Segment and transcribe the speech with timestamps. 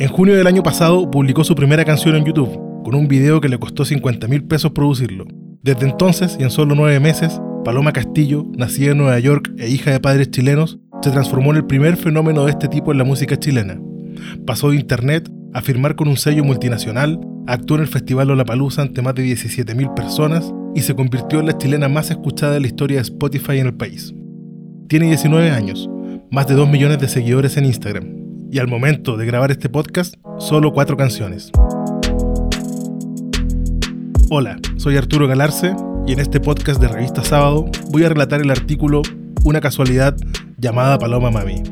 [0.00, 3.48] En junio del año pasado publicó su primera canción en YouTube, con un video que
[3.48, 5.26] le costó 50 mil pesos producirlo.
[5.60, 9.90] Desde entonces, y en solo nueve meses, Paloma Castillo, nacida en Nueva York e hija
[9.90, 13.40] de padres chilenos, se transformó en el primer fenómeno de este tipo en la música
[13.40, 13.80] chilena.
[14.46, 17.18] Pasó de internet a firmar con un sello multinacional,
[17.48, 21.58] actuó en el Festival Lollapalooza ante más de 17.000 personas y se convirtió en la
[21.58, 24.14] chilena más escuchada de la historia de Spotify en el país.
[24.86, 25.90] Tiene 19 años,
[26.30, 30.14] más de 2 millones de seguidores en Instagram y al momento de grabar este podcast,
[30.38, 31.50] solo 4 canciones.
[34.30, 35.74] Hola, soy Arturo Galarce
[36.06, 39.02] y en este podcast de Revista Sábado voy a relatar el artículo
[39.44, 40.16] Una casualidad
[40.56, 41.62] llamada Paloma Mami.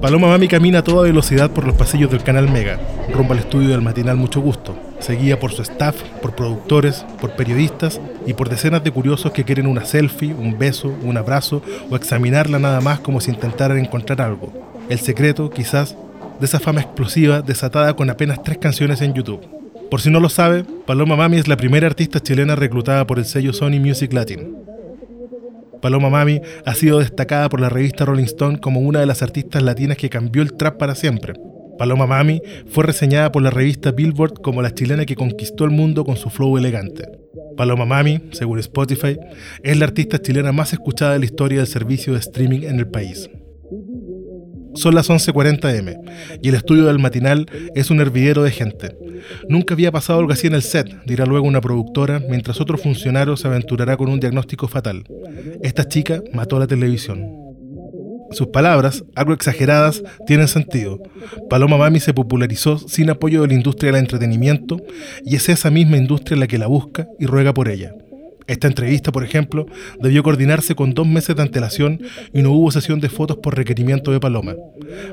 [0.00, 2.78] Paloma Mami camina a toda velocidad por los pasillos del canal Mega,
[3.12, 8.00] rumbo al estudio del matinal Mucho Gusto, seguida por su staff, por productores, por periodistas
[8.26, 12.58] y por decenas de curiosos que quieren una selfie, un beso, un abrazo o examinarla
[12.58, 14.52] nada más como si intentaran encontrar algo.
[14.88, 15.96] El secreto, quizás,
[16.40, 19.46] de esa fama explosiva desatada con apenas tres canciones en YouTube.
[19.90, 23.24] Por si no lo sabe, Paloma Mami es la primera artista chilena reclutada por el
[23.24, 24.56] sello Sony Music Latin.
[25.80, 29.62] Paloma Mami ha sido destacada por la revista Rolling Stone como una de las artistas
[29.62, 31.34] latinas que cambió el trap para siempre.
[31.78, 36.04] Paloma Mami fue reseñada por la revista Billboard como la chilena que conquistó el mundo
[36.04, 37.08] con su flow elegante.
[37.56, 39.16] Paloma Mami, según Spotify,
[39.62, 42.88] es la artista chilena más escuchada de la historia del servicio de streaming en el
[42.88, 43.30] país.
[44.74, 45.96] Son las 11.40 m
[46.42, 48.96] y el estudio del matinal es un hervidero de gente.
[49.48, 53.36] Nunca había pasado algo así en el set, dirá luego una productora, mientras otro funcionario
[53.36, 55.04] se aventurará con un diagnóstico fatal.
[55.62, 57.47] Esta chica mató la televisión.
[58.30, 61.00] Sus palabras, algo exageradas, tienen sentido.
[61.48, 64.80] Paloma Mami se popularizó sin apoyo de la industria del entretenimiento
[65.24, 67.94] y es esa misma industria la que la busca y ruega por ella.
[68.48, 69.66] Esta entrevista, por ejemplo,
[70.00, 72.00] debió coordinarse con dos meses de antelación
[72.32, 74.56] y no hubo sesión de fotos por requerimiento de Paloma.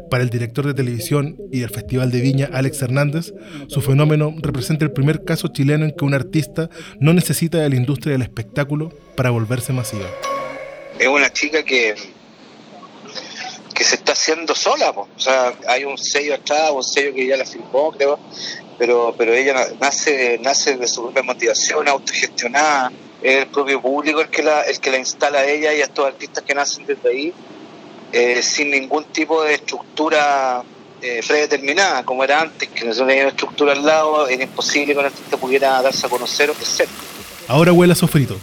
[0.09, 3.33] Para el director de televisión y del Festival de Viña, Alex Hernández,
[3.67, 6.69] su fenómeno representa el primer caso chileno en que un artista
[7.01, 10.05] no necesita de la industria del espectáculo para volverse masiva.
[10.97, 11.93] Es una chica que
[13.75, 17.35] que se está haciendo sola, o sea, hay un sello atrás, un sello que ya
[17.35, 18.17] la firmó, creo,
[18.79, 22.91] pero pero ella nace nace de su propia motivación, autogestionada,
[23.21, 25.83] es el propio público el que la, el que la instala a ella y a
[25.83, 27.33] estos artistas que nacen desde ahí,
[28.13, 30.63] eh, sin ningún tipo de estructura
[31.01, 34.99] eh, predeterminada, como era antes, que no tenía una estructura al lado, era imposible que
[34.99, 36.87] un artista pudiera darse a conocer o crecer.
[37.49, 38.39] Ahora huele sofrito.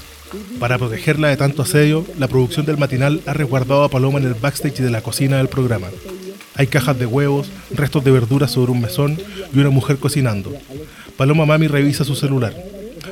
[0.62, 4.34] Para protegerla de tanto asedio, la producción del matinal ha resguardado a Paloma en el
[4.34, 5.89] backstage de la cocina del programa.
[6.55, 9.19] Hay cajas de huevos, restos de verduras sobre un mesón
[9.53, 10.53] y una mujer cocinando.
[11.17, 12.55] Paloma Mami revisa su celular.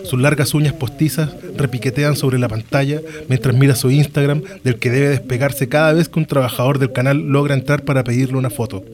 [0.05, 5.09] Sus largas uñas postizas repiquetean sobre la pantalla mientras mira su Instagram del que debe
[5.09, 8.85] despegarse cada vez que un trabajador del canal logra entrar para pedirle una foto.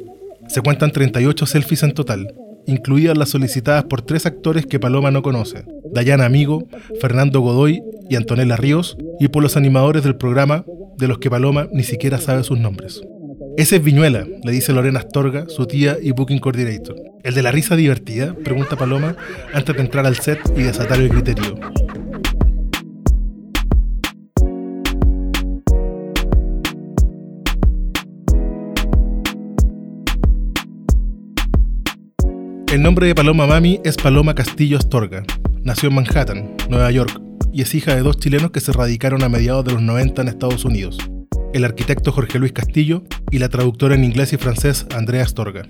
[0.48, 2.32] Se cuentan 38 selfies en total,
[2.66, 6.66] incluidas las solicitadas por tres actores que Paloma no conoce, Dayana Amigo,
[7.00, 10.64] Fernando Godoy y Antonella Ríos, y por los animadores del programa,
[10.98, 13.02] de los que Paloma ni siquiera sabe sus nombres.
[13.56, 16.96] Ese es Viñuela, le dice Lorena Astorga, su tía y booking coordinator.
[17.22, 18.34] ¿El de la risa divertida?
[18.34, 19.16] pregunta Paloma
[19.54, 21.58] antes de entrar al set y desatar el criterio.
[32.76, 35.24] El nombre de Paloma Mami es Paloma Castillo Astorga.
[35.64, 39.30] Nació en Manhattan, Nueva York, y es hija de dos chilenos que se radicaron a
[39.30, 40.98] mediados de los 90 en Estados Unidos
[41.54, 45.66] el arquitecto Jorge Luis Castillo y la traductora en inglés y francés Andrea Astorga.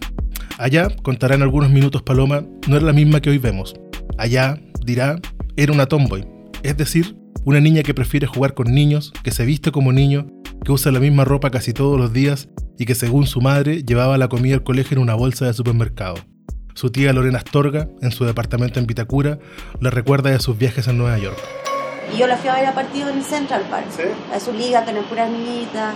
[0.58, 3.76] Allá, contará en algunos minutos Paloma, no era la misma que hoy vemos.
[4.18, 5.20] Allá, dirá,
[5.56, 6.26] era una tomboy,
[6.64, 10.26] es decir, una niña que prefiere jugar con niños, que se viste como niño,
[10.64, 14.18] que usa la misma ropa casi todos los días y que según su madre llevaba
[14.18, 16.16] la comida al colegio en una bolsa de supermercado.
[16.76, 19.38] Su tía Lorena Astorga, en su departamento en Vitacura,
[19.80, 21.38] le recuerda de sus viajes en Nueva York.
[22.14, 23.86] Y yo la fui a ver a partido en Central Park.
[23.96, 24.02] ¿Sí?
[24.30, 25.94] A su liga con puras niñitas.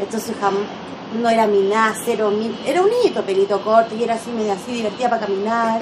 [0.00, 0.36] Entonces
[1.14, 2.56] no era mi nada, cero mil.
[2.66, 5.80] Era un niñito pelito corto y era así medio así divertida para caminar.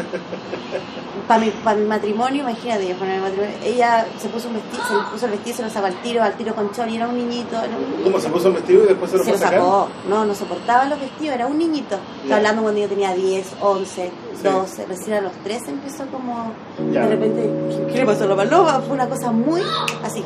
[1.28, 5.26] para, mi, para mi matrimonio, imagínate, mi matrimonio, ella se puso un vestido, se puso
[5.26, 7.56] el vestido, se lo sacó al tiro, al tiro con chor y era un niñito.
[7.56, 9.88] Era un ¿Cómo se puso el vestido y después se lo, se lo sacó?
[10.08, 11.98] No, no soportaba los vestidos, era un niñito.
[12.22, 14.10] Estaba hablando cuando yo tenía 10, 11,
[14.42, 17.50] 12, recién a los 13 empezó como de repente,
[17.92, 18.80] ¿qué le pasó a la paloma?
[18.86, 19.60] Fue una cosa muy
[20.02, 20.24] así.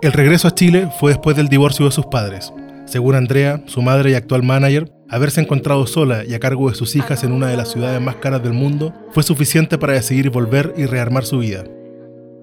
[0.00, 2.52] El regreso a Chile fue después del divorcio de sus padres.
[2.86, 6.94] Según Andrea, su madre y actual manager, haberse encontrado sola y a cargo de sus
[6.94, 10.72] hijas en una de las ciudades más caras del mundo fue suficiente para decidir volver
[10.76, 11.64] y rearmar su vida.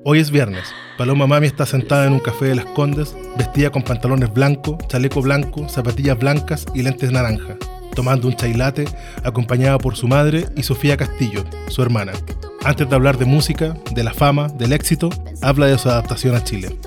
[0.04, 0.66] Hoy es viernes,
[0.98, 5.22] Paloma Mami está sentada en un café de Las Condes, vestida con pantalones blancos, chaleco
[5.22, 7.56] blanco, zapatillas blancas y lentes naranja,
[7.96, 8.84] tomando un chai latte,
[9.24, 12.12] acompañada por su madre y Sofía Castillo, su hermana.
[12.66, 15.10] Antes de hablar de música, de la fama, del éxito,
[15.42, 16.78] habla de su adaptación a Chile.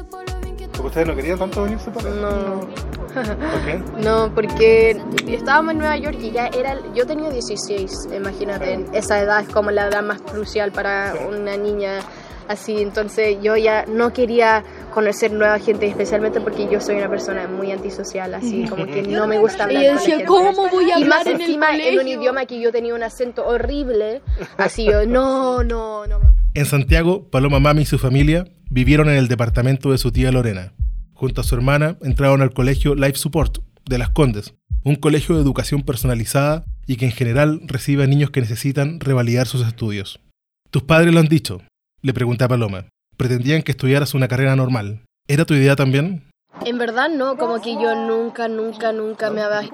[0.83, 2.61] ¿Ustedes no querían tanto venirse para No.
[2.61, 3.83] ¿Por qué?
[4.03, 6.79] No, porque estábamos en Nueva York y ya era.
[6.95, 8.85] Yo tenía 16, imagínate.
[8.93, 12.01] Esa edad es como la edad más crucial para una niña
[12.49, 12.81] así.
[12.81, 14.63] Entonces yo ya no quería
[14.93, 19.27] conocer nueva gente, especialmente porque yo soy una persona muy antisocial, así como que no
[19.27, 19.83] me gusta hablar.
[19.83, 22.61] Y decía, ¿cómo voy a hablar y más en encima el en un idioma que
[22.61, 24.23] yo tenía un acento horrible,
[24.57, 26.36] así yo, no, no, no.
[26.57, 30.73] En Santiago, Paloma Mami y su familia vivieron en el departamento de su tía Lorena.
[31.13, 35.43] Junto a su hermana entraron al colegio Life Support de Las Condes, un colegio de
[35.43, 40.19] educación personalizada y que en general recibe a niños que necesitan revalidar sus estudios.
[40.71, 41.61] Tus padres lo han dicho,
[42.01, 42.87] le pregunté a Paloma.
[43.19, 45.03] Pretendían que estudiaras una carrera normal.
[45.29, 46.26] ¿Era tu idea también?
[46.65, 49.71] En verdad no, como que yo nunca, nunca, nunca me había...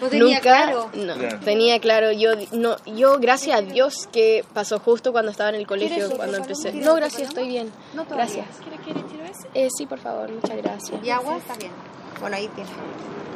[0.00, 0.90] ¿No tenía nunca, claro?
[0.94, 1.14] No,
[1.44, 2.12] tenía claro.
[2.12, 6.38] Yo, no, yo, gracias a Dios que pasó justo cuando estaba en el colegio, cuando
[6.38, 6.72] empecé.
[6.72, 7.70] No, gracias, estoy bien.
[7.94, 8.04] No.
[8.04, 8.46] Gracias.
[8.62, 9.48] ¿Quieres que le tiro ese?
[9.54, 11.02] Eh, sí, por favor, muchas gracias.
[11.02, 11.36] ¿Y agua?
[11.36, 11.72] Está bien.
[12.20, 12.70] Bueno, ahí tiene.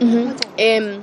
[0.00, 0.34] Ujú.
[0.56, 1.00] Em, eh,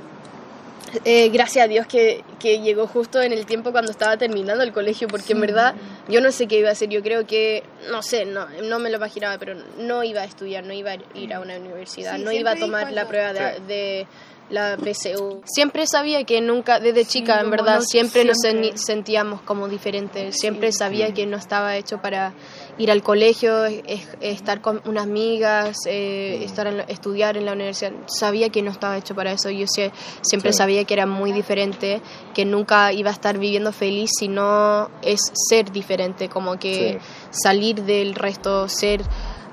[1.32, 5.08] gracias a Dios que, que llegó justo en el tiempo cuando estaba terminando el colegio,
[5.08, 5.74] porque en verdad
[6.08, 6.88] yo no sé qué iba a hacer.
[6.88, 10.64] Yo creo que, no sé, no, no me lo imaginaba, pero no iba a estudiar,
[10.64, 13.60] no iba a ir a una universidad, Sí, no iba a tomar la prueba de,
[13.66, 14.06] de
[14.50, 15.40] la PSU.
[15.46, 18.76] Siempre sabía que nunca, desde chica, en verdad, no- siempre nos siempre.
[18.76, 20.36] sentíamos como diferentes.
[20.38, 22.34] Siempre sabía que no estaba hecho para
[22.76, 27.46] ir al colegio, es- es- estar con unas amigas, eh, estar en la- estudiar en
[27.46, 27.92] la universidad.
[28.06, 29.48] Sabía que no estaba hecho para eso.
[29.48, 29.90] Yo sé-
[30.22, 32.02] siempre sabía que era muy diferente,
[32.34, 36.98] que nunca iba a estar viviendo feliz si no es ser diferente, como que
[37.30, 39.02] salir del resto, ser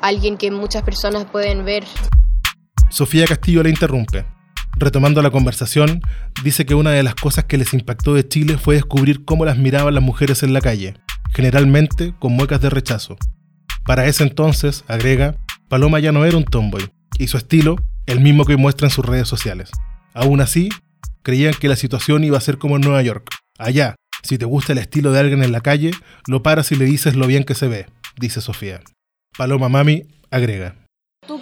[0.01, 1.86] alguien que muchas personas pueden ver.
[2.89, 4.25] Sofía Castillo le interrumpe.
[4.80, 6.02] Retomando la conversación,
[6.42, 9.58] dice que una de las cosas que les impactó de Chile fue descubrir cómo las
[9.58, 10.94] miraban las mujeres en la calle,
[11.34, 13.18] generalmente con muecas de rechazo.
[13.84, 15.36] Para ese entonces, agrega,
[15.68, 19.06] Paloma ya no era un tomboy, y su estilo, el mismo que muestra en sus
[19.06, 19.70] redes sociales.
[20.14, 20.70] Aún así,
[21.24, 23.28] creían que la situación iba a ser como en Nueva York.
[23.58, 25.92] Allá, si te gusta el estilo de alguien en la calle,
[26.25, 27.88] lo paras y le dices lo bien que se ve,
[28.18, 28.80] dice Sofía.
[29.38, 30.75] Paloma Mami agrega.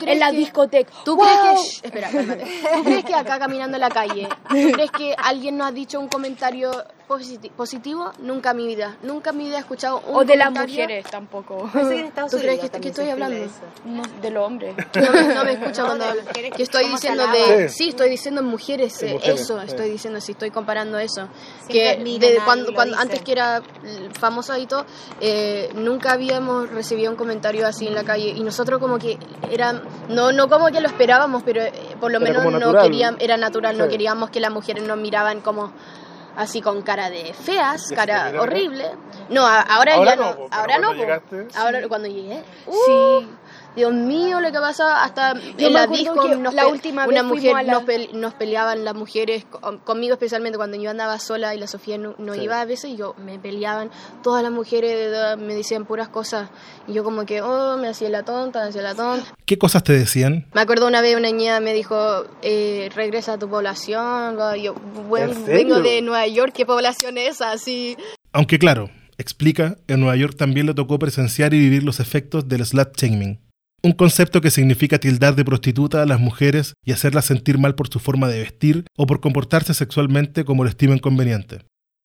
[0.07, 0.92] ¿Tú crees En la que- discoteca.
[1.04, 1.25] ¿Tú ¡Wow!
[1.25, 1.63] crees que...
[1.69, 2.45] Shh, espera, cálmate.
[2.75, 6.00] ¿Tú crees que acá caminando en la calle, ¿tú crees que alguien nos ha dicho
[6.00, 6.71] un comentario
[7.07, 8.12] positi- positivo?
[8.19, 8.98] Nunca en mi vida.
[9.04, 11.69] Nunca en mi vida he escuchado un O de las mujeres tampoco.
[11.71, 13.48] ¿Tú crees que, estoy hablando?
[13.86, 14.75] No, de los hombres.
[14.98, 16.21] No me, no me escucha No, cuando hablo.
[16.56, 17.69] Que estoy ¿cómo se diciendo de...
[17.69, 17.77] Sí.
[17.83, 19.65] Sí, estoy diciendo en mujeres, eh, mujeres, eso, sí.
[19.68, 21.27] estoy diciendo, si estoy comparando eso.
[21.69, 23.62] Siempre Que de cuando, cuando antes que era
[24.19, 24.86] famosa y todo,
[25.21, 29.18] eh, nunca habíamos recibido un comentario así en la calle y nosotros como que
[29.50, 29.74] era,
[30.09, 33.38] no, no como que lo esperábamos, pero eh, por lo Era menos no queríamos, era
[33.38, 33.92] natural, no Sí.
[33.92, 35.71] queríamos que las mujeres nos miraban como
[36.38, 38.86] así con cara de feas, ¿Y cara horrible.
[39.30, 40.94] No, a- ahora, Ahora ya no, ahora cuando no.
[40.94, 42.44] llegaste, Ahora cuando llegué.
[42.86, 43.30] Sí.
[43.77, 47.31] Dios mío, lo que pasa hasta Yo en la disco nos la última una vez
[47.31, 51.56] mujer la- nos, pe- nos peleaban las mujeres con- conmigo especialmente cuando yo andaba sola
[51.56, 53.89] y la Sofía no, no iba a veces y yo me peleaban
[54.24, 56.50] todas las mujeres me decían puras cosas
[56.88, 59.83] y yo como que oh me hacía la tonta me hacía la tonta ¿Qué cosas
[59.83, 60.47] te decían?
[60.53, 64.73] me acuerdo una vez una niña me dijo eh, regresa a tu población y yo
[65.07, 67.95] bueno, vengo de Nueva York qué población es esa así.
[68.33, 72.66] Aunque claro, explica, en Nueva York también le tocó presenciar y vivir los efectos del
[72.66, 73.40] slut shaming.
[73.84, 77.90] Un concepto que significa tildar de prostituta a las mujeres y hacerlas sentir mal por
[77.90, 81.60] su forma de vestir o por comportarse sexualmente como lo estimen conveniente.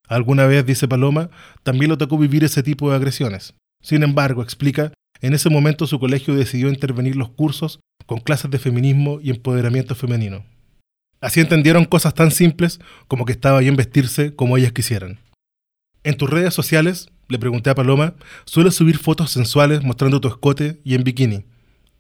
[0.07, 1.31] Alguna vez, dice Paloma,
[1.63, 3.55] también le tocó vivir ese tipo de agresiones.
[3.83, 8.59] Sin embargo, explica, en ese momento su colegio decidió intervenir los cursos con clases de
[8.59, 10.45] feminismo y empoderamiento femenino.
[11.21, 15.21] Así entendieron cosas tan simples como que estaba bien vestirse como ellas quisieran.
[16.05, 18.15] En tus redes sociales, le pregunté a Paloma,
[18.45, 21.45] sueles subir fotos sensuales mostrando tu escote y en bikini.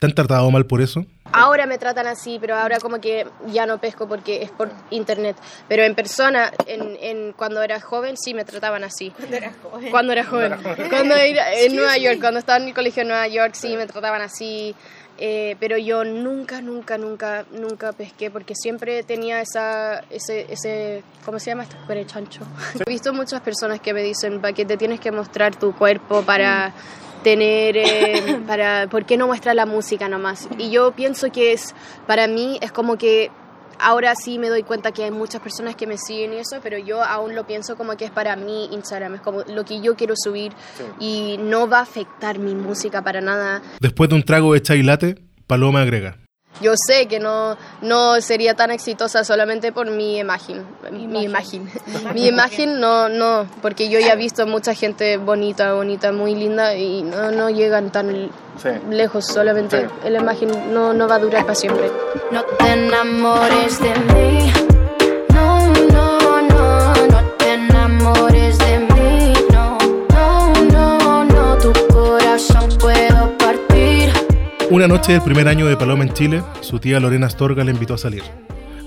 [0.02, 1.06] ¿Te han tratado mal por eso?
[1.32, 5.37] Ahora me tratan así, pero ahora como que ya no pesco porque es por internet.
[5.68, 9.11] Pero en persona, en, en- cuando era joven, sí me trataban así.
[9.16, 9.90] Cuando era joven.
[9.92, 10.54] Cuando era joven.
[10.90, 13.87] Cuando era en Nueva York, cuando estaba en el colegio en Nueva York, sí me
[13.87, 14.75] trataban así.
[15.18, 21.38] Eh, pero yo nunca, nunca, nunca, nunca pesqué porque siempre tenía esa, ese, ese, ¿cómo
[21.38, 21.76] se llama esto?
[21.87, 22.40] Cuere chancho.
[22.85, 26.23] He visto muchas personas que me dicen "Pa, que te tienes que mostrar tu cuerpo
[26.23, 26.73] para
[27.23, 30.49] tener, eh, para, ¿por qué no muestras la música nomás?
[30.59, 31.75] Y yo pienso que es,
[32.07, 33.31] para mí es como que
[33.79, 36.79] ahora sí me doy cuenta que hay muchas personas que me siguen y eso, pero
[36.79, 39.97] yo aún lo pienso como que es para mí Instagram, es como lo que yo
[39.97, 40.52] quiero subir
[41.00, 43.62] y no va a afectar mi música para nada.
[43.81, 46.17] Después de un trago de chai latte, Paloma agrega.
[46.61, 50.64] Yo sé que no, no sería tan exitosa solamente por mi imagen.
[50.90, 51.68] Mi imagen.
[52.14, 56.76] mi imagen no, no, porque yo ya he visto mucha gente bonita, bonita, muy linda
[56.76, 58.30] y no, no llegan tan
[58.90, 59.26] lejos.
[59.26, 61.90] Solamente la imagen no, no va a durar para siempre.
[62.30, 64.62] No te enamores de mí.
[74.73, 77.93] Una noche del primer año de Paloma en Chile, su tía Lorena Astorga la invitó
[77.93, 78.23] a salir.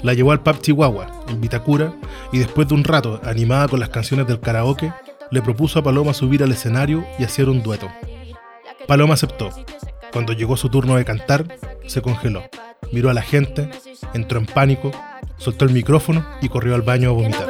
[0.02, 1.94] La llevó al pub Chihuahua, en Vitacura,
[2.32, 4.92] y después de un rato, animada con las canciones del karaoke,
[5.30, 7.88] le propuso a Paloma subir al escenario y hacer un dueto.
[8.88, 9.52] Paloma aceptó.
[10.12, 11.46] Cuando llegó su turno de cantar,
[11.86, 12.42] se congeló.
[12.92, 13.70] Miró a la gente,
[14.16, 14.90] entró en pánico,
[15.38, 17.48] soltó el micrófono y corrió al baño a vomitar.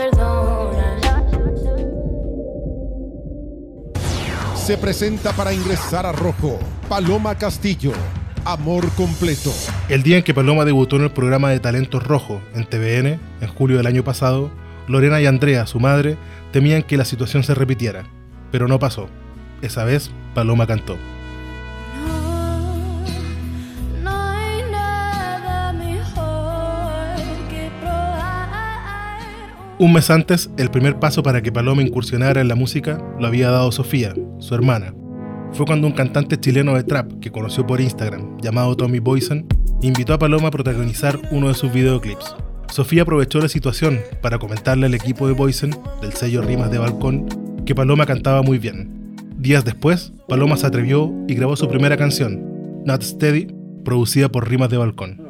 [4.55, 7.93] Se presenta para ingresar a Rojo, Paloma Castillo,
[8.45, 9.51] Amor Completo.
[9.89, 13.47] El día en que Paloma debutó en el programa de Talentos Rojo en TVN, en
[13.47, 14.51] julio del año pasado,
[14.87, 16.15] Lorena y Andrea, su madre,
[16.51, 18.03] temían que la situación se repitiera,
[18.51, 19.09] pero no pasó.
[19.63, 20.95] Esa vez, Paloma cantó.
[22.05, 22.75] No,
[24.03, 27.15] no hay nada mejor
[27.49, 29.19] que probar.
[29.79, 33.49] Un mes antes, el primer paso para que Paloma incursionara en la música lo había
[33.49, 34.93] dado Sofía, su hermana.
[35.55, 39.47] Fue cuando un cantante chileno de trap que conoció por Instagram, llamado Tommy Boysen,
[39.81, 42.35] invitó a Paloma a protagonizar uno de sus videoclips.
[42.67, 47.63] Sofía aprovechó la situación para comentarle al equipo de Boysen, del sello Rimas de Balcón,
[47.65, 49.15] que Paloma cantaba muy bien.
[49.37, 53.47] Días después, Paloma se atrevió y grabó su primera canción, Not Steady,
[53.85, 55.21] producida por Rimas de Balcón.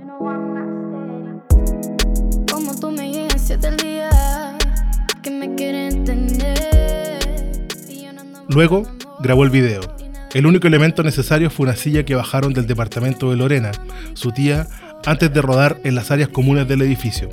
[8.50, 8.88] Luego,
[9.22, 9.95] grabó el video.
[10.36, 13.72] El único elemento necesario fue una silla que bajaron del departamento de Lorena,
[14.16, 14.68] su tía,
[15.06, 17.30] antes de rodar en las áreas comunes del edificio.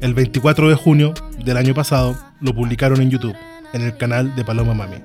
[0.00, 1.12] El 24 de junio
[1.44, 3.36] del año pasado lo publicaron en YouTube,
[3.74, 4.96] en el canal de Paloma Mami.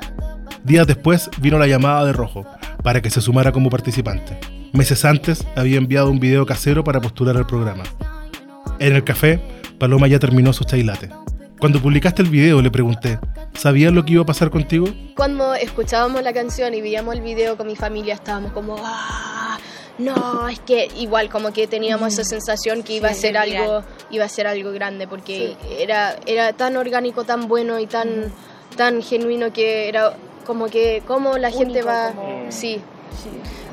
[0.64, 2.46] Días después vino la llamada de Rojo,
[2.84, 4.40] para que se sumara como participante.
[4.72, 7.84] Meses antes había enviado un video casero para postular al programa.
[8.80, 9.42] En el café,
[9.78, 11.10] Paloma ya terminó su chai latte.
[11.62, 13.20] Cuando publicaste el video le pregunté,
[13.54, 14.88] ¿sabías lo que iba a pasar contigo?
[15.16, 19.60] Cuando escuchábamos la canción y veíamos el video con mi familia, estábamos como, "Ah,
[20.00, 24.26] no, es que igual como que teníamos esa sensación que iba a ser algo, iba
[24.26, 28.34] a ser algo grande, porque era, era tan orgánico, tan bueno y tan,
[28.76, 30.14] tan genuino que era
[30.48, 32.12] como que, cómo la gente va,
[32.50, 32.82] sí.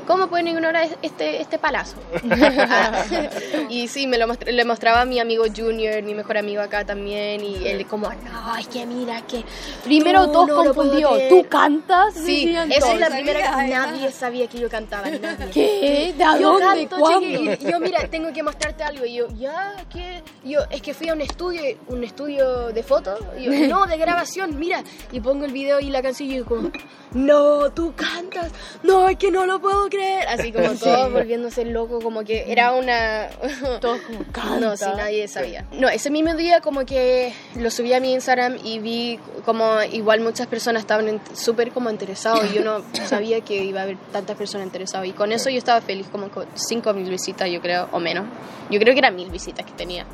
[0.09, 1.97] ¿Cómo pueden ignorar este, este palazo?
[3.69, 7.43] y sí, me lo le mostraba a mi amigo Junior, mi mejor amigo acá también,
[7.43, 9.43] y él como, no, es que mira, que
[9.83, 11.13] Primero tú todos no lo puedo confundidos.
[11.13, 11.29] creer".
[11.29, 12.13] ¿Tú cantas?
[12.15, 15.07] Sí, Decían esa es la primera que nadie sabía que yo cantaba.
[15.11, 15.51] nadie.
[15.53, 16.13] ¿Qué?
[16.17, 16.87] ¿De a Yo dónde?
[16.87, 17.19] canto, ¿Cuándo?
[17.19, 19.05] chiqui, y yo, mira, tengo que mostrarte algo.
[19.05, 19.75] Y yo, ¿ya?
[19.93, 20.23] ¿Qué?
[20.43, 23.19] Y yo, es que fui a un estudio, un estudio de fotos.
[23.37, 24.83] Y yo, no, de grabación, mira.
[25.11, 26.71] Y pongo el video y la canción y yo como,
[27.13, 28.51] no, tú cantas.
[28.81, 29.98] No, es que no lo puedo creer.
[30.27, 33.27] Así como todo volviéndose loco, como que era una...
[33.81, 34.59] Todos como, canta.
[34.59, 35.65] No, sí, nadie sabía.
[35.71, 40.21] No, ese mismo día como que lo subí a mi Instagram y vi como igual
[40.21, 44.37] muchas personas estaban súper como interesados y yo no sabía que iba a haber tantas
[44.37, 47.87] personas interesadas y con eso yo estaba feliz como con 5 mil visitas yo creo,
[47.91, 48.25] o menos.
[48.69, 50.05] Yo creo que eran mil visitas que tenía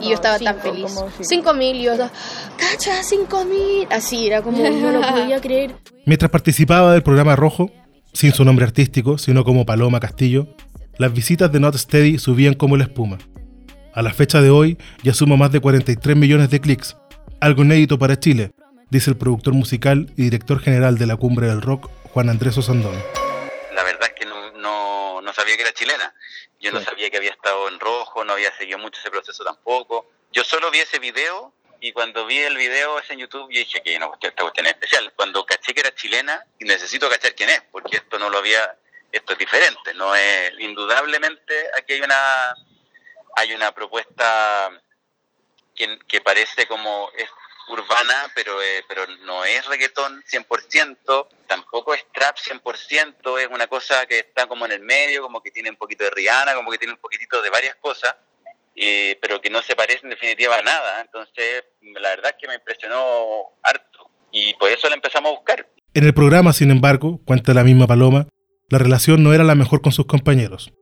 [0.00, 0.94] y yo estaba tan cinco, feliz.
[0.94, 1.24] como cinco.
[1.24, 2.10] 5 mil y yo estaba,
[2.56, 3.86] cacha, 5 mil.
[3.90, 5.74] Así, era como, no lo podía creer.
[6.06, 7.70] Mientras participaba del programa Rojo,
[8.16, 10.46] sin su nombre artístico, sino como Paloma Castillo,
[10.96, 13.18] las visitas de Not Steady subían como la espuma.
[13.92, 16.96] A la fecha de hoy ya suma más de 43 millones de clics,
[17.42, 18.52] algo inédito para Chile,
[18.88, 22.94] dice el productor musical y director general de la Cumbre del Rock, Juan Andrés Osandón.
[23.74, 26.14] la verdad es que no, no, no sabía que era chilena.
[26.58, 30.06] Yo no sabía que había estado en rojo, no había seguido mucho ese proceso tampoco.
[30.32, 33.82] Yo solo vi ese video y cuando vi el video ese en YouTube yo dije
[33.82, 35.12] que no, esta cuestión es especial.
[35.14, 38.78] Cuando caché que era chilena y necesito cachar quién es, porque esto no lo había,
[39.12, 42.54] esto es diferente, no es, indudablemente aquí hay una,
[43.36, 44.70] hay una propuesta
[45.74, 47.28] que, parece como es
[47.68, 54.06] urbana, pero eh, pero no es reggaetón 100%, tampoco es trap 100%, es una cosa
[54.06, 56.78] que está como en el medio, como que tiene un poquito de Rihanna, como que
[56.78, 58.14] tiene un poquitito de varias cosas,
[58.76, 61.00] eh, pero que no se parece en definitiva a nada.
[61.00, 61.64] Entonces,
[62.00, 62.96] la verdad es que me impresionó
[63.62, 65.68] harto y por eso la empezamos a buscar.
[65.94, 68.26] En el programa, sin embargo, cuenta la misma Paloma,
[68.68, 70.72] la relación no era la mejor con sus compañeros.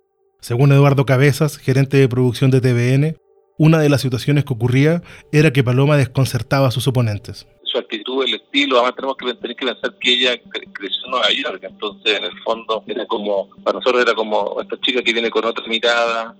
[0.40, 3.16] Según Eduardo Cabezas, gerente de producción de TVN,
[3.56, 7.46] Una de las situaciones que ocurría era que Paloma desconcertaba a sus oponentes.
[7.62, 11.10] Su actitud, el estilo, además tenemos que tener que pensar que ella cre- creció en
[11.12, 15.12] Nueva York, entonces en el fondo era como, para nosotros era como esta chica que
[15.12, 16.34] viene con otra mirada,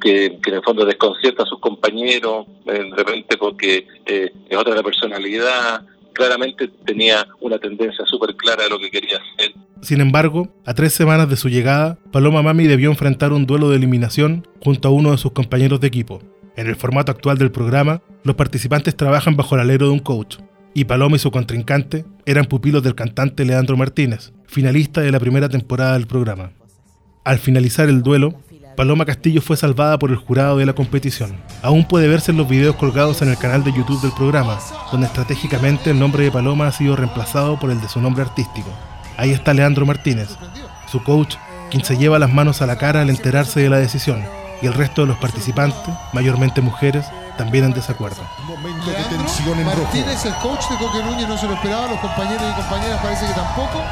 [0.00, 4.74] que, en el fondo desconcierta a sus compañeros, eh, de repente porque eh, es otra
[4.74, 9.52] la personalidad, claramente tenía una tendencia súper clara de lo que quería hacer.
[9.82, 13.76] Sin embargo, a tres semanas de su llegada, Paloma Mami debió enfrentar un duelo de
[13.76, 16.20] eliminación junto a uno de sus compañeros de equipo.
[16.56, 20.36] En el formato actual del programa, los participantes trabajan bajo el alero de un coach,
[20.74, 25.48] y Paloma y su contrincante eran pupilos del cantante Leandro Martínez, finalista de la primera
[25.48, 26.52] temporada del programa.
[27.24, 28.34] Al finalizar el duelo,
[28.76, 31.36] Paloma Castillo fue salvada por el jurado de la competición.
[31.62, 34.58] Aún puede verse en los videos colgados en el canal de YouTube del programa,
[34.90, 38.70] donde estratégicamente el nombre de Paloma ha sido reemplazado por el de su nombre artístico.
[39.16, 40.30] Ahí está Leandro Martínez,
[40.90, 41.34] su coach,
[41.70, 44.24] quien se lleva las manos a la cara al enterarse de la decisión,
[44.62, 48.22] y el resto de los participantes, mayormente mujeres, también en desacuerdo.
[48.46, 49.82] Momento de Leandro tensión en rojo.
[49.82, 53.26] Martínez, el coach de Coque Núñez, no se lo esperaba, los compañeros y compañeras parece
[53.26, 53.82] que tampoco.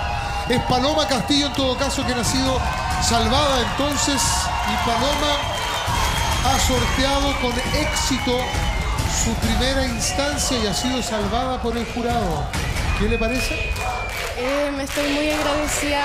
[0.48, 2.58] Es Paloma Castillo en todo caso quien ha sido
[3.02, 5.34] salvada entonces y Paloma
[6.44, 8.38] ha sorteado con éxito
[9.24, 12.46] su primera instancia y ha sido salvada por el jurado.
[12.98, 13.54] ¿Qué le parece?
[14.38, 16.04] Eh, me estoy muy agradecida.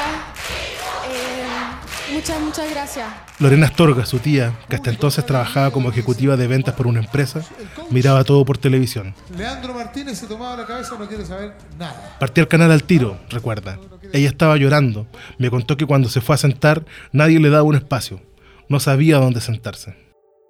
[1.09, 3.07] Eh, muchas, muchas gracias.
[3.39, 7.41] Lorena Astorga, su tía, que hasta entonces trabajaba como ejecutiva de ventas por una empresa,
[7.89, 9.13] miraba todo por televisión.
[9.37, 12.15] Leandro Martínez se tomaba la cabeza, no quiere saber nada.
[12.19, 13.77] Partí al canal al tiro, recuerda.
[14.13, 15.07] Ella estaba llorando.
[15.37, 18.21] Me contó que cuando se fue a sentar, nadie le daba un espacio.
[18.69, 19.95] No sabía dónde sentarse.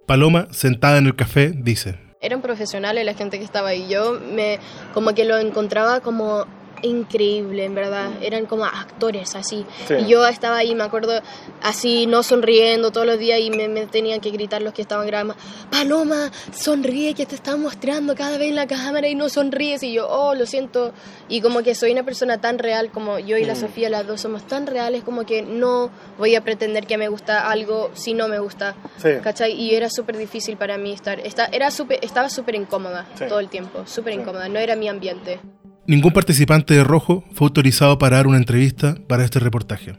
[0.05, 3.88] Paloma, sentada en el café, dice, Eran profesionales la gente que estaba ahí.
[3.89, 4.60] Yo me
[4.93, 6.46] como que lo encontraba como
[6.84, 8.10] increíble, en verdad.
[8.22, 9.66] Eran como actores así.
[10.02, 11.22] Y yo estaba ahí, me acuerdo,
[11.62, 15.08] así, no sonriendo todos los días y me, me tenían que gritar los que estaban
[15.08, 15.36] grabando.
[15.72, 19.84] Paloma, sonríe que te están mostrando cada vez en la cámara y no sonríes.
[19.84, 20.94] Y yo, oh, lo siento.
[21.30, 24.22] Y como que soy una persona tan real como yo y la Sofía, las dos
[24.22, 28.28] somos tan reales como que no voy a pretender que me gusta algo si no
[28.28, 28.75] me gusta.
[29.22, 29.54] ¿Cachai?
[29.54, 31.19] Y era súper difícil para mí estar.
[31.19, 34.50] Esta, era súper- estaba súper incómoda todo el tiempo, súper incómoda.
[34.50, 35.39] No era mi ambiente.
[35.86, 39.96] Ningún participante de Rojo fue autorizado para dar una entrevista para este reportaje.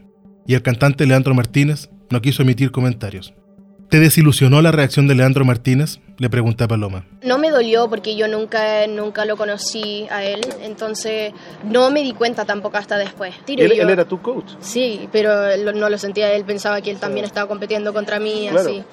[0.47, 3.33] Y el cantante Leandro Martínez no quiso emitir comentarios.
[3.89, 5.99] ¿Te desilusionó la reacción de Leandro Martínez?
[6.17, 7.05] Le pregunté a Paloma.
[7.23, 12.13] No me dolió porque yo nunca, nunca lo conocí a él, entonces no me di
[12.13, 13.35] cuenta tampoco hasta después.
[13.45, 14.53] Tiro yo- tu coach.
[14.59, 18.47] Sí, pero lo- no lo sentía él, pensaba que él también estaba compitiendo contra mí,
[18.47, 18.83] así.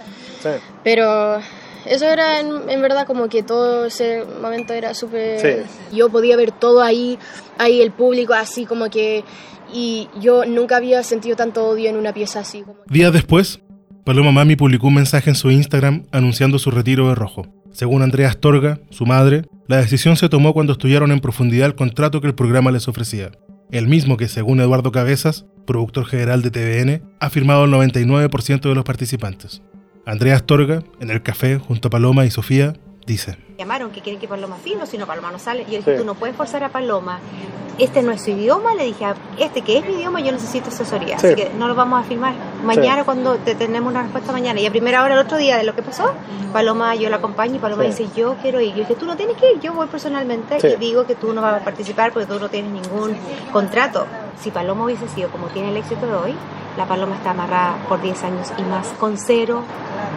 [0.85, 1.41] Pero
[1.87, 5.67] eso era en, en verdad como que todo ese momento era súper...
[5.93, 7.19] Yo podía ver todo ahí,
[7.59, 9.25] ahí el público así como que...
[9.75, 12.63] Y yo nunca había sentido tanto odio en una pieza así.
[12.63, 12.77] Como...
[12.89, 13.61] Días después,
[14.05, 17.47] Paloma Mami publicó un mensaje en su Instagram anunciando su retiro de Rojo.
[17.73, 22.21] Según Andrea Astorga, su madre, la decisión se tomó cuando estudiaron en profundidad el contrato
[22.21, 23.31] que el programa les ofrecía.
[23.71, 28.75] El mismo que, según Eduardo Cabezas, productor general de TVN, ha firmado el 99% de
[28.75, 29.63] los participantes.
[30.05, 32.75] Andrea Astorga, en el café junto a Paloma y Sofía,
[33.07, 35.63] dice: llamaron que quieren que Paloma fino, si no Paloma no sale.
[35.63, 37.21] Y yo dije, tú no puedes forzar a Paloma.
[37.79, 39.07] Este no es su idioma, le dije,
[39.39, 41.17] este que es mi idioma, yo necesito asesoría.
[41.17, 42.35] Así que no lo vamos a filmar.
[42.65, 44.61] Mañana cuando te tenemos una respuesta mañana.
[44.61, 46.13] Y a primera hora, el otro día de lo que pasó,
[46.53, 48.73] Paloma, yo la acompaño y Paloma dice, yo quiero ir.
[48.73, 51.41] Yo dije, tú no tienes que ir, yo voy personalmente y digo que tú no
[51.41, 53.17] vas a participar porque tú no tienes ningún
[53.53, 54.07] contrato.
[54.39, 56.35] Si Paloma hubiese sido como tiene el éxito de hoy,
[56.77, 59.63] la Paloma está amarrada por 10 años y más, con cero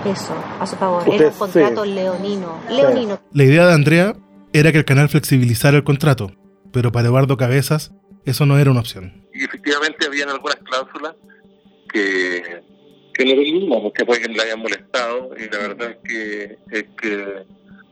[0.03, 1.03] peso a su favor.
[1.11, 2.59] Era un contrato leonino.
[2.69, 3.19] Leonino.
[3.33, 4.15] La idea de Andrea
[4.53, 6.31] era que el canal flexibilizara el contrato,
[6.71, 7.93] pero para Eduardo Cabezas
[8.25, 9.25] eso no era una opción.
[9.33, 11.15] y efectivamente habían algunas cláusulas
[11.91, 12.41] que,
[13.13, 16.85] que no veíamos, que fue que le hayan molestado y la verdad es que, es
[17.01, 17.45] que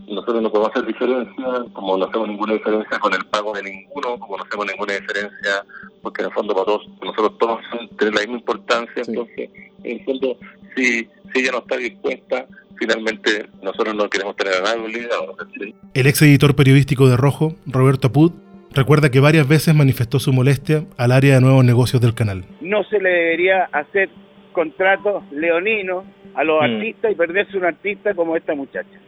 [0.08, 4.20] nosotros no podemos hacer diferencia, como no hacemos ninguna diferencia con el pago de ninguno,
[4.20, 5.66] como no hacemos ninguna diferencia,
[6.02, 7.60] porque en el fondo para todos, nosotros todos
[7.98, 9.50] tenemos la misma importancia, entonces
[9.84, 10.38] en el fondo
[10.76, 12.46] si, si ella no está dispuesta,
[12.78, 15.36] finalmente nosotros no queremos tener a nadie obligado.
[15.60, 15.74] ¿sí?
[15.94, 18.32] El ex editor periodístico de Rojo, Roberto Apud,
[18.74, 22.44] recuerda que varias veces manifestó su molestia al área de nuevos negocios del canal.
[22.62, 24.10] no se le debería hacer
[24.52, 26.06] contratos leoninos
[26.36, 26.64] a los Mm.
[26.64, 29.00] artistas y perderse un artista como esta muchacha.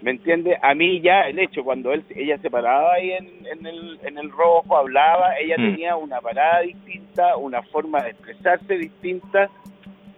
[0.00, 0.56] ¿Me entiende?
[0.60, 4.18] A mí ya el hecho, cuando él, ella se paraba ahí en, en el, en
[4.18, 5.70] el rojo, hablaba, ella Mm.
[5.70, 9.48] tenía una parada distinta, una forma de expresarse distinta,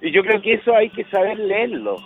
[0.04, 1.96] y yo creo que eso hay que saber leerlo.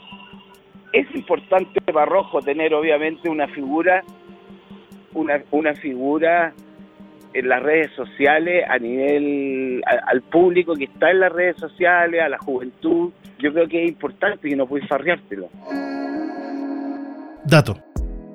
[0.92, 4.04] Es importante para Rojo tener obviamente una figura,
[5.12, 6.54] una, figura
[7.34, 12.28] en las redes sociales a nivel al público que está en las redes sociales, a
[12.28, 13.11] la juventud.
[13.40, 15.48] Yo creo que es importante que no puedes farreártelo.
[17.44, 17.82] Dato.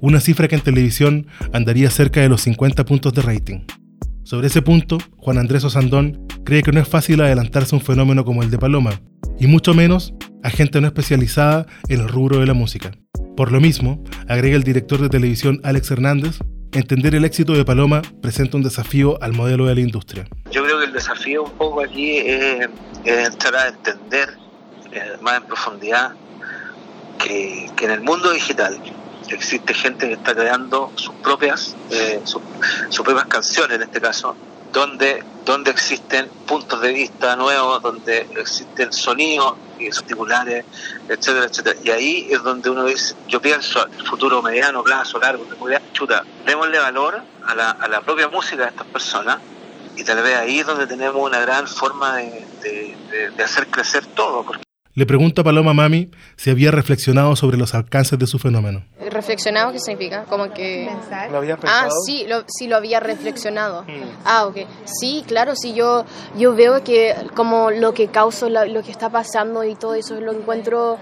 [0.00, 3.60] una cifra que en televisión andaría cerca de los 50 puntos de rating.
[4.24, 8.24] Sobre ese punto, Juan Andrés Osandón cree que no es fácil adelantarse a un fenómeno
[8.24, 9.00] como el de Paloma,
[9.38, 12.90] y mucho menos a gente no especializada en el rubro de la música.
[13.36, 16.38] Por lo mismo, agrega el director de televisión Alex Hernández,
[16.72, 20.26] entender el éxito de Paloma presenta un desafío al modelo de la industria.
[20.50, 22.68] Yo creo que el desafío un poco aquí es,
[23.04, 24.30] entrar a entender
[24.92, 26.12] eh, más en profundidad
[27.18, 28.78] que, en el mundo digital
[29.34, 34.36] existe gente que está creando sus propias, eh, sus propias canciones en este caso,
[34.72, 40.64] donde, donde existen puntos de vista nuevos, donde existen sonidos y particulares,
[41.08, 41.80] etcétera, etcétera.
[41.82, 45.46] Y ahí es donde uno dice, yo pienso, el futuro mediano, plazo, largo,
[45.92, 49.38] chuta, démosle valor a la, a la propia música de estas personas
[49.98, 52.46] y tal vez ahí es donde tenemos una gran forma de,
[53.36, 54.44] de, hacer crecer todo.
[54.98, 58.82] Le pregunto a Paloma Mami si había reflexionado sobre los alcances de su fenómeno.
[59.12, 60.24] ¿Reflexionado qué significa?
[60.24, 60.90] Como que...
[61.30, 61.88] ¿Lo había pensado?
[61.88, 63.84] Ah, sí, lo, sí, lo había reflexionado.
[63.84, 64.24] Mm.
[64.24, 64.56] Ah, ok.
[64.86, 66.04] Sí, claro, sí, yo,
[66.36, 70.32] yo veo que como lo que causa, lo que está pasando y todo eso, lo
[70.32, 70.98] encuentro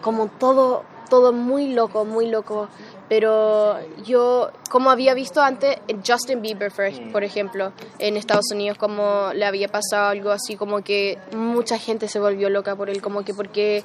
[0.00, 2.68] como todo, todo muy loco, muy loco
[3.08, 7.10] pero yo, como había visto antes, Justin Bieber, mm.
[7.10, 12.08] por ejemplo, en Estados Unidos, como le había pasado algo así, como que mucha gente
[12.08, 13.82] se volvió loca por él, como que porque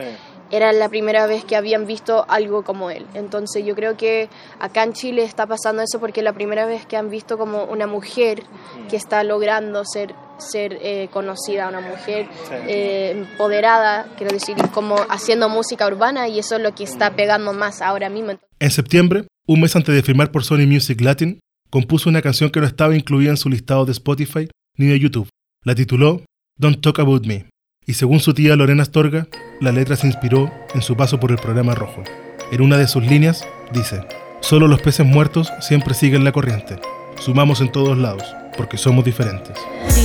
[0.54, 3.08] era la primera vez que habían visto algo como él.
[3.16, 6.86] Entonces yo creo que acá en Chile está pasando eso porque es la primera vez
[6.86, 8.44] que han visto como una mujer
[8.88, 12.28] que está logrando ser ser eh, conocida, una mujer
[12.68, 17.54] eh, empoderada, quiero decir, como haciendo música urbana y eso es lo que está pegando
[17.54, 18.34] más ahora mismo.
[18.60, 21.40] En septiembre, un mes antes de firmar por Sony Music Latin,
[21.70, 25.30] compuso una canción que no estaba incluida en su listado de Spotify ni de YouTube.
[25.64, 26.24] La tituló
[26.60, 27.53] Don't Talk About Me.
[27.86, 29.28] Y según su tía Lorena Astorga,
[29.60, 32.04] la letra se inspiró en su paso por el programa Rojo.
[32.52, 34.06] En una de sus líneas dice,
[34.40, 36.80] Solo los peces muertos siempre siguen la corriente.
[37.20, 38.24] Sumamos en todos lados
[38.56, 39.58] porque somos diferentes.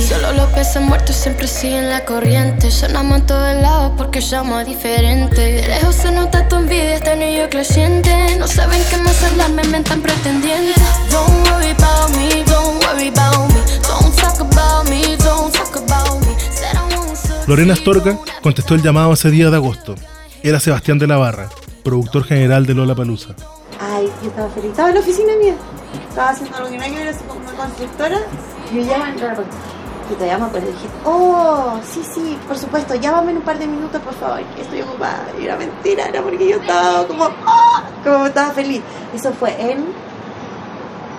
[0.07, 2.71] Solo los peces muertos siempre siguen la corriente.
[2.71, 5.37] Sonamos en todos lados porque somos diferentes.
[5.37, 8.37] De lejos se nota tu envidia, este niño creciente.
[8.37, 10.75] No saben qué más hablar, me mentan pretendientes.
[11.11, 13.59] Don't worry about me, don't worry about me.
[13.87, 16.88] Don't talk about me, don't talk about me.
[17.49, 19.95] Lorena Astorga contestó el llamado ese día de agosto.
[20.43, 21.49] Era Sebastián de la Barra,
[21.83, 23.33] productor general de Lola Palusa.
[23.79, 24.69] Ay, yo estaba feliz.
[24.69, 25.55] Estaba en la oficina mía.
[26.07, 28.19] Estaba haciendo algo que no era una constructora.
[28.71, 33.31] Y me llaman, y te llaman, pues le dije, oh, sí, sí, por supuesto, llámame
[33.31, 35.25] en un par de minutos, por favor, que estoy ocupada.
[35.41, 38.83] Y era mentira, era porque yo estaba como, oh, como estaba feliz.
[39.15, 39.85] Eso fue en.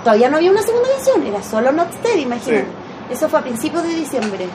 [0.04, 2.68] Todavía no había una segunda edición, era solo Not Steady, imagínate.
[3.10, 4.46] Eso fue a principios de diciembre.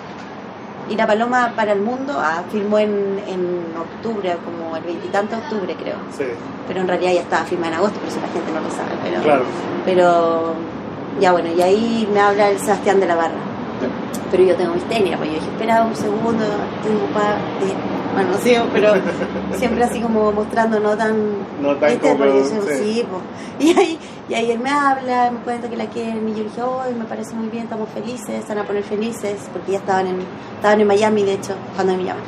[0.90, 5.42] Y La Paloma para el Mundo ah, filmó en, en octubre, como el veintitanto de
[5.42, 5.96] octubre, creo.
[6.16, 6.26] Sí.
[6.68, 8.92] Pero en realidad ya estaba filmada en agosto, por eso la gente no lo sabe.
[9.04, 9.44] Pero, claro.
[9.84, 10.54] pero
[11.20, 13.34] ya bueno, y ahí me habla el Sebastián de la Barra.
[14.32, 17.38] Pero yo tengo mis técnicas, pues yo dije, espera un segundo, estoy ocupada.
[18.14, 18.94] Bueno, sí, pero
[19.58, 21.16] siempre así como mostrando no tan...
[21.62, 23.24] No tan este, porque sí, pues.
[23.60, 26.62] Y ahí, y ahí él me habla, me cuenta que la quieren, y yo dije,
[26.62, 30.18] hoy me parece muy bien, estamos felices, están a poner felices, porque ya estaban en,
[30.56, 32.24] estaban en Miami, de hecho, cuando me llaman.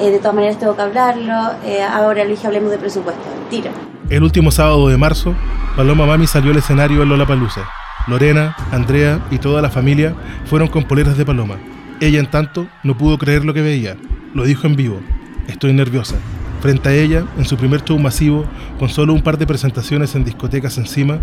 [0.00, 3.70] Eh, de todas maneras tengo que hablarlo, eh, ahora le dije, hablemos de presupuesto, tiro.
[4.10, 5.34] El último sábado de marzo,
[5.76, 7.62] Paloma Mami salió al escenario en Lollapalooza.
[8.06, 11.56] Lorena, Andrea y toda la familia fueron con poleras de paloma.
[12.00, 13.96] Ella, en tanto, no pudo creer lo que veía.
[14.32, 15.00] Lo dijo en vivo.
[15.48, 16.16] Estoy nerviosa.
[16.60, 18.44] Frente a ella, en su primer show masivo,
[18.78, 21.18] con solo un par de presentaciones en discotecas encima,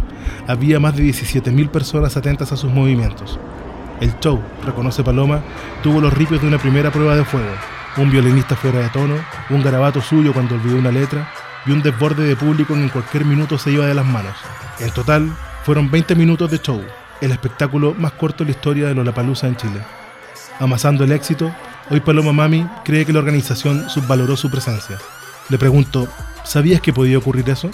[0.47, 3.39] había más de 17.000 personas atentas a sus movimientos.
[3.99, 5.41] El show, reconoce Paloma,
[5.81, 7.51] tuvo los ripios de una primera prueba de fuego.
[7.97, 9.15] Un violinista fuera de tono,
[9.49, 11.29] un garabato suyo cuando olvidó una letra
[11.65, 14.35] y un desborde de público en cualquier minuto se iba de las manos.
[14.79, 15.31] En total,
[15.63, 16.81] fueron 20 minutos de show,
[17.21, 19.81] el espectáculo más corto de la historia de Lollapalooza en Chile.
[20.59, 21.53] Amasando el éxito,
[21.89, 24.97] hoy Paloma Mami cree que la organización subvaloró su presencia.
[25.49, 26.07] Le pregunto,
[26.43, 27.69] ¿sabías que podía ocurrir eso?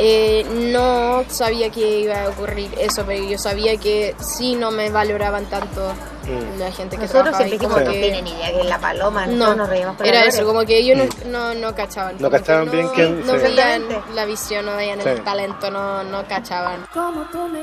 [0.00, 4.90] Eh, no sabía que iba a ocurrir eso, pero yo sabía que sí no me
[4.90, 6.58] valoraban tanto mm.
[6.60, 9.56] la gente que Nosotros siempre dijimos que no tienen idea que es la paloma, no,
[9.56, 12.14] nos reímos por Era eso, como que ellos no, no, cachaban.
[12.20, 13.26] No cachaban bien quién...
[13.26, 13.82] No veían
[14.14, 16.86] la visión, no veían el talento, no, no cachaban.
[16.94, 17.58] Como tú me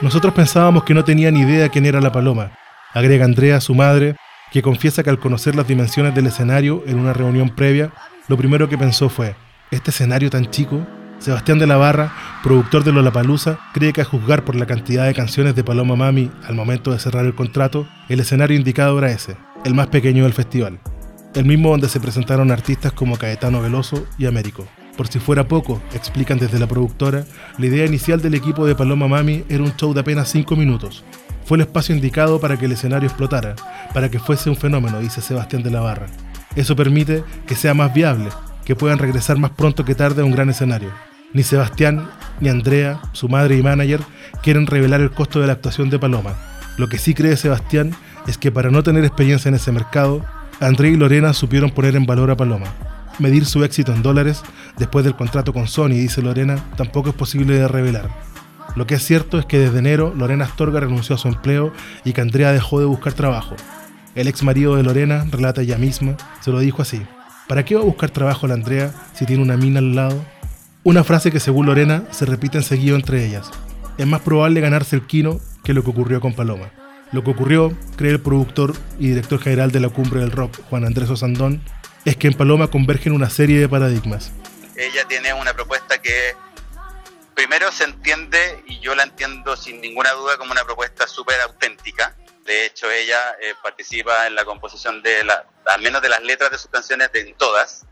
[0.00, 2.52] nosotros pensábamos que no tenía ni idea quién era la paloma,
[2.92, 4.16] agrega Andrea, su madre,
[4.52, 7.92] que confiesa que al conocer las dimensiones del escenario en una reunión previa,
[8.28, 9.34] lo primero que pensó fue,
[9.70, 10.86] Este escenario tan chico,
[11.18, 15.14] Sebastián de la Barra, productor de Lollapalooza, cree que a juzgar por la cantidad de
[15.14, 19.36] canciones de Paloma Mami al momento de cerrar el contrato, el escenario indicado era ese,
[19.64, 20.80] el más pequeño del festival.
[21.34, 24.68] El mismo donde se presentaron artistas como Caetano Veloso y Américo.
[24.96, 27.24] Por si fuera poco, explican desde la productora,
[27.58, 31.02] la idea inicial del equipo de Paloma Mami era un show de apenas 5 minutos.
[31.44, 33.56] Fue el espacio indicado para que el escenario explotara,
[33.92, 36.06] para que fuese un fenómeno, dice Sebastián de la Barra.
[36.54, 38.30] Eso permite que sea más viable,
[38.64, 40.90] que puedan regresar más pronto que tarde a un gran escenario.
[41.32, 42.08] Ni Sebastián,
[42.40, 44.00] ni Andrea, su madre y manager,
[44.42, 46.34] quieren revelar el costo de la actuación de Paloma.
[46.76, 47.96] Lo que sí cree Sebastián
[48.28, 50.24] es que para no tener experiencia en ese mercado,
[50.60, 52.93] Andrea y Lorena supieron poner en valor a Paloma.
[53.18, 54.42] Medir su éxito en dólares
[54.76, 58.10] después del contrato con Sony, dice Lorena, tampoco es posible de revelar.
[58.76, 61.72] Lo que es cierto es que desde enero Lorena Astorga renunció a su empleo
[62.04, 63.54] y que Andrea dejó de buscar trabajo.
[64.16, 67.02] El ex marido de Lorena, relata ella misma, se lo dijo así.
[67.46, 70.24] ¿Para qué va a buscar trabajo la Andrea si tiene una mina al lado?
[70.82, 73.50] Una frase que según Lorena se repite enseguida entre ellas.
[73.96, 76.70] Es más probable ganarse el quino que lo que ocurrió con Paloma.
[77.12, 80.84] Lo que ocurrió, cree el productor y director general de la Cumbre del Rock, Juan
[80.84, 81.60] Andrés Osandón,
[82.04, 84.30] es que en Paloma convergen una serie de paradigmas.
[84.76, 86.34] Ella tiene una propuesta que
[87.34, 92.16] primero se entiende, y yo la entiendo sin ninguna duda, como una propuesta súper auténtica.
[92.44, 96.50] De hecho, ella eh, participa en la composición de, la, al menos de las letras
[96.50, 97.86] de sus canciones, de en todas.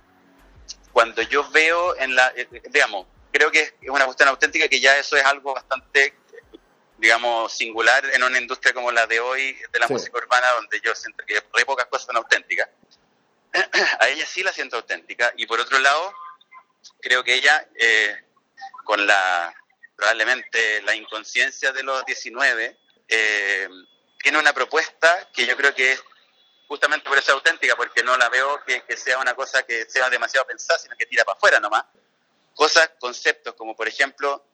[0.92, 4.78] Cuando yo veo en la, eh, eh, digamos, creo que es una cuestión auténtica, que
[4.80, 6.14] ya eso es algo bastante,
[6.98, 9.94] digamos, singular en una industria como la de hoy, de la Sí.
[9.94, 12.68] música urbana, donde yo siento que re pocas cosas son auténticas.
[14.00, 15.32] A ella sí la siento auténtica.
[15.36, 16.14] Y por otro lado,
[17.00, 18.24] creo que ella, eh,
[18.84, 19.54] con la
[19.96, 22.76] probablemente la inconsciencia de los 19,
[23.08, 23.68] eh,
[24.20, 26.02] tiene una propuesta que yo creo que es
[26.66, 30.08] justamente por eso auténtica, porque no la veo que, que sea una cosa que sea
[30.08, 31.84] demasiado pensada, sino que tira para afuera nomás.
[32.54, 34.44] Cosas, conceptos, como por ejemplo,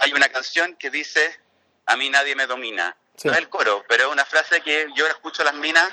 [0.00, 1.38] hay una canción que dice,
[1.86, 2.96] a mí nadie me domina.
[3.16, 3.28] Sí.
[3.28, 5.90] No es el coro, pero es una frase que yo escucho a las minas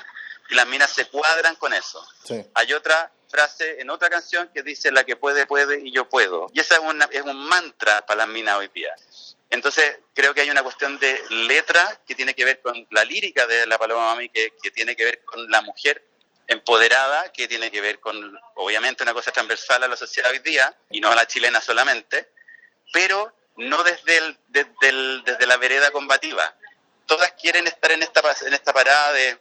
[0.48, 2.06] y las minas se cuadran con eso.
[2.24, 2.44] Sí.
[2.54, 6.48] Hay otra frase en otra canción que dice la que puede, puede y yo puedo.
[6.52, 8.94] Y esa es, una, es un mantra para las minas hoy día.
[9.50, 13.46] Entonces, creo que hay una cuestión de letra que tiene que ver con la lírica
[13.46, 16.04] de la Paloma Mami, que, que tiene que ver con la mujer
[16.46, 20.76] empoderada, que tiene que ver con, obviamente, una cosa transversal a la sociedad hoy día,
[20.90, 22.30] y no a la chilena solamente,
[22.92, 26.54] pero no desde, el, desde, el- desde la vereda combativa.
[27.06, 29.38] Todas quieren estar en esta, en esta parada de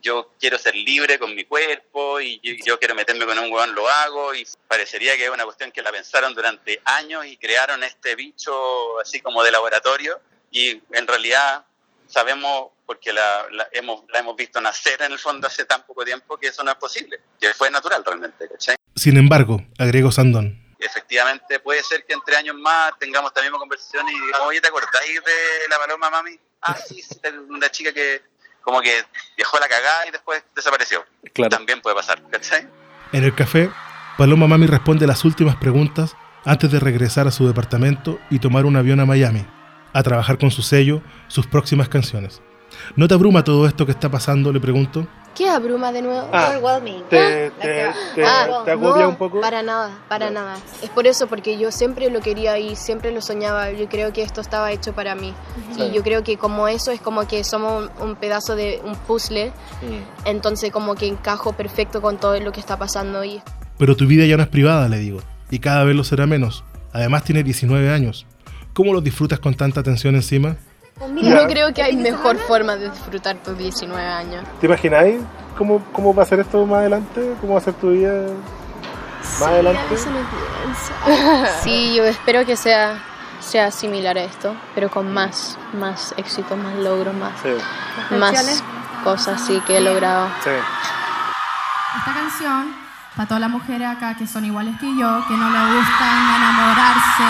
[0.00, 3.74] yo quiero ser libre con mi cuerpo y yo, yo quiero meterme con un huevón,
[3.74, 7.82] lo hago y parecería que es una cuestión que la pensaron durante años y crearon
[7.82, 11.64] este bicho así como de laboratorio y en realidad
[12.06, 16.04] sabemos porque la, la hemos, la hemos visto nacer en el fondo hace tan poco
[16.04, 18.76] tiempo que eso no es posible, que fue natural realmente, ¿cachai?
[18.94, 24.06] Sin embargo, agregó Sandón, Efectivamente, puede ser que entre años más tengamos esta misma conversación
[24.06, 26.38] y digamos, oye, ¿te acordáis de la paloma mami?
[26.60, 28.22] Ah, sí, sí, una chica que
[28.64, 29.04] como que
[29.36, 31.04] dejó la cagada y después desapareció.
[31.32, 31.50] Claro.
[31.50, 32.66] También puede pasar, ¿cachai?
[33.12, 33.70] En el café,
[34.16, 38.76] Paloma Mami responde las últimas preguntas antes de regresar a su departamento y tomar un
[38.76, 39.46] avión a Miami,
[39.92, 42.42] a trabajar con su sello sus próximas canciones.
[42.96, 44.52] ¿No te abruma todo esto que está pasando?
[44.52, 45.06] Le pregunto.
[45.34, 46.28] ¿Qué abruma de nuevo?
[46.32, 47.02] Ah, Overwhelming.
[47.10, 49.40] ¿Te, te, te, Ah, te agobia no, un poco?
[49.40, 50.54] Para nada, para nada.
[50.80, 53.72] Es por eso, porque yo siempre lo quería y siempre lo soñaba.
[53.72, 55.34] Yo creo que esto estaba hecho para mí.
[55.74, 55.82] Sí.
[55.82, 58.94] Y yo creo que como eso es como que somos un, un pedazo de un
[58.94, 59.52] puzzle,
[59.82, 60.28] Mm.
[60.28, 63.42] entonces como que encajo perfecto con todo lo que está pasando y
[63.76, 66.62] Pero tu vida ya no es privada, le digo, y cada vez lo será menos.
[66.92, 68.24] Además tiene 19 años.
[68.72, 70.56] ¿Cómo lo disfrutas con tanta tensión encima?
[71.00, 74.44] No creo que hay mejor forma de disfrutar tus 19 años.
[74.60, 75.20] ¿Te imagináis
[75.56, 77.34] cómo, cómo va a ser esto más adelante?
[77.40, 78.26] ¿Cómo va a ser tu vida
[79.40, 79.96] más adelante?
[81.62, 82.98] Sí, yo espero que sea,
[83.40, 87.50] sea similar a esto, pero con más, más éxito, más logro, más, Sí,
[88.16, 88.62] más
[89.02, 90.28] cosas sí que he logrado.
[90.42, 90.50] sí.
[91.98, 92.74] Esta canción,
[93.14, 97.24] para todas las mujeres acá que son iguales que yo, que no les gustan enamorarse,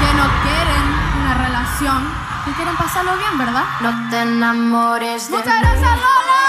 [0.00, 0.84] que no quieren
[1.20, 2.08] una relación,
[2.44, 3.64] que quieren pasarlo bien, ¿verdad?
[3.80, 6.43] No te enamores de Muchas gracias, Lola.